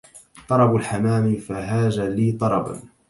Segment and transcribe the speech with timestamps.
[0.49, 2.81] طرب الحمام فهاج لي طربا